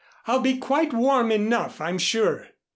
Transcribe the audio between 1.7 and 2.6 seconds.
I'm sure."